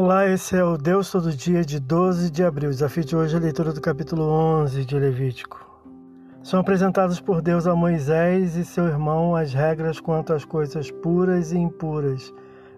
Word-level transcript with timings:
Olá, 0.00 0.28
esse 0.28 0.56
é 0.56 0.62
o 0.62 0.78
Deus 0.78 1.10
Todo 1.10 1.32
Dia 1.32 1.64
de 1.64 1.80
12 1.80 2.30
de 2.30 2.44
abril. 2.44 2.70
O 2.70 2.72
desafio 2.72 3.04
de 3.04 3.16
hoje 3.16 3.34
é 3.34 3.36
a 3.36 3.42
leitura 3.42 3.72
do 3.72 3.80
capítulo 3.80 4.22
11 4.22 4.84
de 4.84 4.96
Levítico. 4.96 5.58
São 6.40 6.60
apresentadas 6.60 7.18
por 7.18 7.42
Deus 7.42 7.66
a 7.66 7.74
Moisés 7.74 8.54
e 8.54 8.64
seu 8.64 8.86
irmão 8.86 9.34
as 9.34 9.52
regras 9.52 9.98
quanto 9.98 10.32
às 10.32 10.44
coisas 10.44 10.88
puras 10.88 11.50
e 11.50 11.58
impuras. 11.58 12.32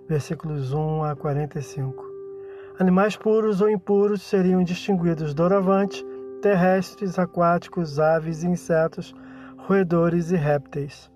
Versículos 0.09 0.73
1 0.73 1.05
a 1.05 1.15
45. 1.15 2.03
Animais 2.79 3.17
puros 3.17 3.61
ou 3.61 3.69
impuros 3.69 4.23
seriam 4.23 4.65
distinguidos 4.65 5.35
doravante, 5.35 6.03
terrestres, 6.41 7.19
aquáticos, 7.19 8.01
aves, 8.01 8.45
insetos, 8.45 9.15
roedores 9.59 10.31
e 10.31 10.37
répteis. 10.37 11.11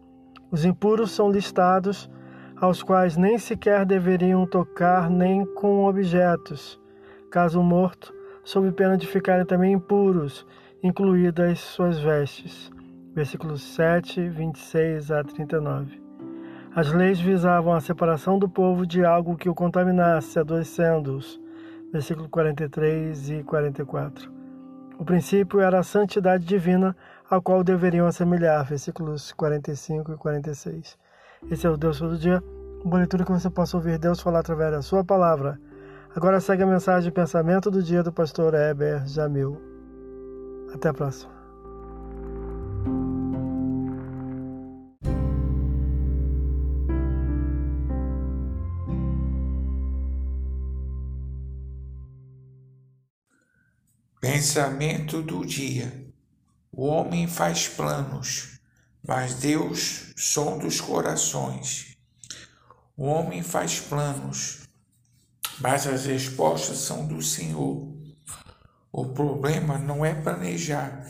Os 0.51 0.67
impuros 0.67 1.13
são 1.13 1.31
listados 1.31 2.11
aos 2.65 2.83
quais 2.83 3.15
nem 3.15 3.37
sequer 3.37 3.85
deveriam 3.85 4.47
tocar 4.47 5.11
nem 5.11 5.45
com 5.45 5.85
objetos, 5.85 6.81
caso 7.31 7.63
morto, 7.63 8.11
sob 8.43 8.73
pena 8.73 8.97
de 8.97 9.07
ficarem 9.07 9.45
também 9.45 9.75
impuros, 9.75 10.47
incluídas 10.83 11.61
suas 11.61 12.01
vestes. 12.01 12.73
Versículos 13.15 13.63
7, 13.75 14.31
26 14.31 15.11
a 15.11 15.23
39. 15.23 16.03
As 16.75 16.91
leis 16.91 17.21
visavam 17.21 17.75
a 17.75 17.83
separação 17.83 18.39
do 18.39 18.49
povo 18.49 18.87
de 18.87 19.05
algo 19.05 19.37
que 19.37 19.49
o 19.49 19.55
contaminasse, 19.55 20.39
adoecendo-os. 20.39 21.39
Versículo 21.93 22.31
43 22.31 23.29
e 23.29 23.43
44. 23.43 24.33
O 24.99 25.05
princípio 25.05 25.61
era 25.61 25.81
a 25.81 25.85
santidade 25.85 26.47
divina, 26.47 26.97
a 27.31 27.39
qual 27.43 27.63
deveriam 27.63 28.07
assemelhar. 28.07 28.65
Versículos 28.65 29.33
45 29.33 30.13
e 30.13 30.17
46. 30.17 31.04
Esse 31.51 31.67
é 31.67 31.71
o 31.71 31.77
Deus 31.77 31.99
todo 31.99 32.19
dia, 32.19 32.43
uma 32.83 32.99
leitura 32.99 33.25
que 33.25 33.33
você 33.33 33.51
possa 33.51 33.77
ouvir 33.77 33.99
Deus 33.99 34.21
falar 34.21 34.41
através 34.41 34.73
da 34.73 34.83
sua 34.83 35.05
palavra. 35.05 35.61
Agora 36.15 36.41
segue 36.41 36.63
a 36.63 36.67
mensagem 36.67 37.11
de 37.11 37.15
pensamento 37.15 37.71
do 37.71 37.83
dia 37.83 38.03
do 38.03 38.13
pastor 38.13 38.55
Heber 38.55 39.07
Jamil. 39.07 39.61
Até 40.73 40.89
a 40.89 40.95
próxima. 40.95 41.33
Pensamento 54.21 55.21
do 55.21 55.45
dia. 55.45 56.07
O 56.73 56.87
homem 56.87 57.29
faz 57.29 57.69
planos, 57.69 58.54
mas 59.07 59.35
Deus 59.35 60.13
sonda 60.17 60.67
os 60.67 60.81
corações. 60.81 61.97
O 62.97 63.05
homem 63.05 63.43
faz 63.43 63.81
planos, 63.81 64.61
mas 65.59 65.87
as 65.87 66.07
respostas 66.07 66.79
são 66.79 67.07
do 67.07 67.21
Senhor. 67.21 67.93
O 68.91 69.07
problema 69.07 69.77
não 69.79 70.05
é 70.05 70.15
planejar, 70.15 71.07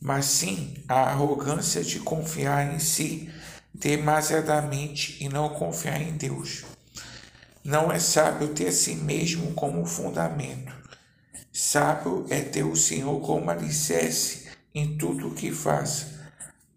mas 0.00 0.26
sim 0.26 0.74
a 0.86 1.00
arrogância 1.00 1.82
de 1.82 1.98
confiar 1.98 2.74
em 2.74 2.78
si 2.78 3.32
demasiadamente 3.74 5.16
e 5.20 5.28
não 5.28 5.48
confiar 5.48 6.00
em 6.00 6.12
Deus. 6.12 6.64
Não 7.64 7.90
é 7.90 7.98
sábio 7.98 8.48
ter 8.48 8.68
a 8.68 8.72
si 8.72 8.94
mesmo 8.94 9.52
como 9.54 9.86
fundamento. 9.86 10.72
Sábio 11.52 12.26
é 12.28 12.40
ter 12.40 12.64
o 12.64 12.76
Senhor 12.76 13.20
como 13.20 13.50
alicerce 13.50 14.48
em 14.74 14.96
tudo 14.96 15.28
o 15.28 15.34
que 15.34 15.50
faz. 15.50 16.21